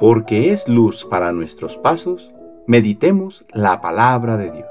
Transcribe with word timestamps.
porque 0.00 0.50
es 0.50 0.66
luz 0.66 1.04
para 1.04 1.30
nuestros 1.30 1.76
pasos, 1.76 2.30
meditemos 2.66 3.44
la 3.52 3.82
palabra 3.82 4.38
de 4.38 4.50
Dios. 4.50 4.66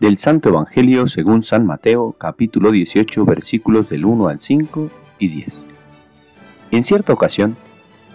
Del 0.00 0.16
Santo 0.16 0.48
Evangelio 0.48 1.06
según 1.06 1.44
San 1.44 1.66
Mateo, 1.66 2.16
capítulo 2.18 2.70
18, 2.70 3.26
versículos 3.26 3.90
del 3.90 4.06
1 4.06 4.28
al 4.28 4.40
5 4.40 4.90
y 5.18 5.28
10. 5.28 5.66
En 6.70 6.82
cierta 6.82 7.12
ocasión, 7.12 7.54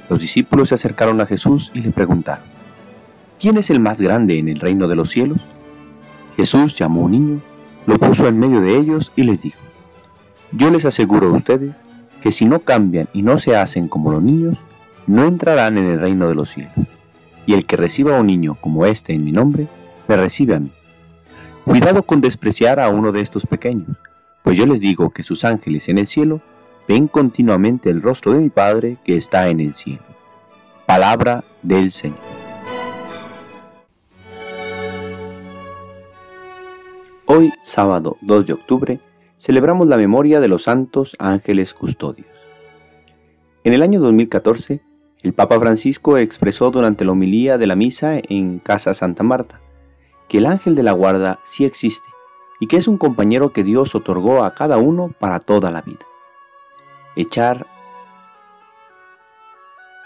los 0.10 0.20
discípulos 0.20 0.70
se 0.70 0.76
acercaron 0.76 1.22
a 1.22 1.28
Jesús 1.28 1.70
y 1.76 1.82
le 1.82 1.92
preguntaron, 1.92 2.46
¿quién 3.40 3.58
es 3.58 3.70
el 3.70 3.80
más 3.80 4.02
grande 4.02 4.40
en 4.40 4.50
el 4.50 4.60
reino 4.60 4.88
de 4.88 4.96
los 4.96 5.12
cielos? 5.12 5.42
Jesús 6.36 6.76
llamó 6.76 7.02
a 7.02 7.06
un 7.06 7.12
niño, 7.12 7.42
lo 7.86 8.00
puso 8.00 8.28
en 8.28 8.40
medio 8.40 8.60
de 8.60 8.76
ellos 8.76 9.14
y 9.16 9.22
les 9.22 9.44
dijo, 9.44 9.62
yo 10.52 10.72
les 10.72 10.84
aseguro 10.84 11.28
a 11.28 11.34
ustedes 11.34 11.84
que 12.28 12.34
si 12.34 12.44
no 12.44 12.60
cambian 12.60 13.08
y 13.14 13.22
no 13.22 13.40
se 13.40 13.56
hacen 13.56 13.88
como 13.88 14.12
los 14.12 14.22
niños, 14.22 14.66
no 15.06 15.26
entrarán 15.26 15.78
en 15.78 15.86
el 15.86 16.02
reino 16.02 16.28
de 16.28 16.36
los 16.36 16.50
cielos. 16.50 16.74
Y 17.46 17.54
el 17.54 17.66
que 17.66 17.78
reciba 17.78 18.18
a 18.18 18.20
un 18.20 18.28
niño 18.28 18.58
como 18.60 18.86
este 18.86 19.14
en 19.14 19.24
mi 19.24 19.32
nombre, 19.32 19.70
me 20.10 20.18
recibe 20.18 20.56
a 20.56 20.60
mí. 20.60 20.70
Cuidado 21.64 22.04
con 22.04 22.20
despreciar 22.20 22.82
a 22.82 22.90
uno 22.90 23.14
de 23.14 23.22
estos 23.22 23.46
pequeños, 23.46 23.96
pues 24.44 24.58
yo 24.58 24.66
les 24.66 24.82
digo 24.82 25.12
que 25.12 25.24
sus 25.24 25.46
ángeles 25.46 25.88
en 25.88 26.00
el 26.00 26.06
cielo 26.06 26.42
ven 26.86 27.08
continuamente 27.08 27.90
el 27.90 28.02
rostro 28.02 28.34
de 28.34 28.40
mi 28.40 28.50
Padre 28.50 28.98
que 29.06 29.16
está 29.16 29.48
en 29.48 29.62
el 29.62 29.74
cielo. 29.74 30.04
Palabra 30.86 31.46
del 31.62 31.94
Señor. 31.94 32.20
Hoy, 37.26 37.54
sábado 37.64 38.18
2 38.20 38.48
de 38.48 38.52
octubre, 38.52 39.00
celebramos 39.38 39.88
la 39.88 39.98
memoria 39.98 40.40
de 40.40 40.48
los 40.48 40.64
santos 40.64 41.16
ángeles 41.20 41.74
custodios. 41.74 42.28
En 43.64 43.74
el 43.74 43.82
año 43.82 44.00
2014, 44.00 44.82
el 45.22 45.34
Papa 45.34 45.60
Francisco 45.60 46.18
expresó 46.18 46.72
durante 46.72 47.06
la 47.06 47.12
homilía 47.12 47.58
de 47.58 47.68
la 47.68 47.76
misa 47.76 48.18
en 48.18 48.60
Casa 48.60 48.94
Santa 48.94 49.24
Marta 49.24 49.62
que 50.28 50.40
el 50.40 50.46
ángel 50.46 50.76
de 50.76 50.84
la 50.84 50.92
guarda 50.92 51.40
sí 51.46 51.66
existe 51.66 52.08
y 52.60 52.68
que 52.68 52.78
es 52.78 52.88
un 52.88 52.98
compañero 52.98 53.52
que 53.52 53.64
Dios 53.64 53.96
otorgó 53.96 54.44
a 54.44 54.54
cada 54.54 54.78
uno 54.78 55.14
para 55.20 55.40
toda 55.40 55.72
la 55.72 55.82
vida. 55.82 56.06
Echar... 57.16 57.66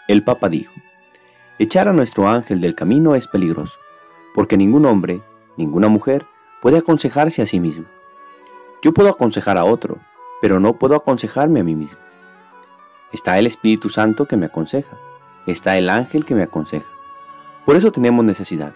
El 0.08 0.24
Papa 0.24 0.50
dijo, 0.50 0.74
echar 1.58 1.88
a 1.88 1.94
nuestro 1.94 2.28
ángel 2.28 2.60
del 2.60 2.76
camino 2.76 3.16
es 3.16 3.28
peligroso, 3.28 3.80
porque 4.36 4.58
ningún 4.58 4.86
hombre, 4.86 5.22
ninguna 5.56 5.88
mujer 5.88 6.26
puede 6.62 6.80
aconsejarse 6.80 7.42
a 7.42 7.46
sí 7.46 7.60
mismo. 7.60 7.86
Yo 8.82 8.94
puedo 8.94 9.10
aconsejar 9.10 9.58
a 9.58 9.66
otro, 9.66 10.00
pero 10.42 10.60
no 10.60 10.80
puedo 10.80 10.96
aconsejarme 10.96 11.60
a 11.60 11.64
mí 11.64 11.76
mismo. 11.76 12.00
Está 13.14 13.38
el 13.38 13.46
Espíritu 13.46 13.90
Santo 13.90 14.26
que 14.26 14.38
me 14.38 14.48
aconseja, 14.48 14.98
está 15.46 15.78
el 15.78 15.90
ángel 15.90 16.26
que 16.26 16.34
me 16.34 16.44
aconseja. 16.44 16.90
Por 17.66 17.76
eso 17.76 17.92
tenemos 17.92 18.26
necesidad. 18.26 18.74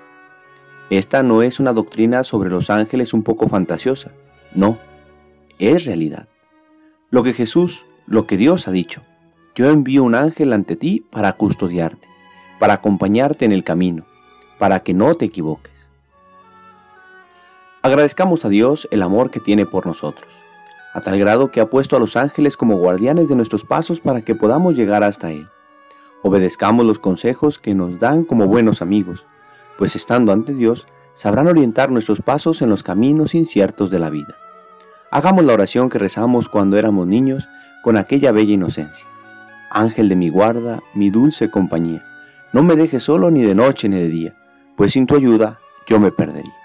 Esta 0.89 1.23
no 1.23 1.41
es 1.41 1.59
una 1.59 1.73
doctrina 1.73 2.23
sobre 2.23 2.49
los 2.49 2.69
ángeles 2.69 3.13
un 3.13 3.23
poco 3.23 3.47
fantasiosa, 3.47 4.11
no, 4.53 4.77
es 5.57 5.85
realidad. 5.85 6.27
Lo 7.09 7.23
que 7.23 7.33
Jesús, 7.33 7.85
lo 8.05 8.27
que 8.27 8.37
Dios 8.37 8.67
ha 8.67 8.71
dicho, 8.71 9.01
yo 9.55 9.69
envío 9.69 10.03
un 10.03 10.15
ángel 10.15 10.53
ante 10.53 10.75
ti 10.75 11.05
para 11.09 11.33
custodiarte, 11.33 12.07
para 12.59 12.73
acompañarte 12.73 13.45
en 13.45 13.53
el 13.53 13.63
camino, 13.63 14.05
para 14.59 14.81
que 14.81 14.93
no 14.93 15.15
te 15.15 15.25
equivoques. 15.25 15.74
Agradezcamos 17.85 18.43
a 18.45 18.49
Dios 18.49 18.87
el 18.89 19.03
amor 19.03 19.29
que 19.29 19.39
tiene 19.39 19.67
por 19.67 19.85
nosotros, 19.85 20.33
a 20.95 21.01
tal 21.01 21.19
grado 21.19 21.51
que 21.51 21.61
ha 21.61 21.69
puesto 21.69 21.95
a 21.95 21.99
los 21.99 22.15
ángeles 22.15 22.57
como 22.57 22.77
guardianes 22.77 23.29
de 23.29 23.35
nuestros 23.35 23.63
pasos 23.63 24.01
para 24.01 24.23
que 24.23 24.33
podamos 24.33 24.75
llegar 24.75 25.03
hasta 25.03 25.31
Él. 25.31 25.47
Obedezcamos 26.23 26.83
los 26.83 26.97
consejos 26.97 27.59
que 27.59 27.75
nos 27.75 27.99
dan 27.99 28.23
como 28.23 28.47
buenos 28.47 28.81
amigos, 28.81 29.27
pues 29.77 29.95
estando 29.95 30.31
ante 30.31 30.55
Dios 30.55 30.87
sabrán 31.13 31.45
orientar 31.45 31.91
nuestros 31.91 32.21
pasos 32.21 32.63
en 32.63 32.69
los 32.69 32.81
caminos 32.81 33.35
inciertos 33.35 33.91
de 33.91 33.99
la 33.99 34.09
vida. 34.09 34.35
Hagamos 35.11 35.45
la 35.45 35.53
oración 35.53 35.89
que 35.89 35.99
rezamos 35.99 36.49
cuando 36.49 36.79
éramos 36.79 37.05
niños 37.05 37.47
con 37.83 37.97
aquella 37.97 38.31
bella 38.31 38.55
inocencia. 38.55 39.05
Ángel 39.69 40.09
de 40.09 40.15
mi 40.15 40.29
guarda, 40.29 40.79
mi 40.95 41.11
dulce 41.11 41.51
compañía, 41.51 42.03
no 42.51 42.63
me 42.63 42.75
dejes 42.75 43.03
solo 43.03 43.29
ni 43.29 43.43
de 43.43 43.53
noche 43.53 43.87
ni 43.89 43.97
de 43.97 44.07
día, 44.07 44.35
pues 44.75 44.93
sin 44.93 45.05
tu 45.05 45.15
ayuda 45.15 45.59
yo 45.85 45.99
me 45.99 46.11
perdería. 46.11 46.64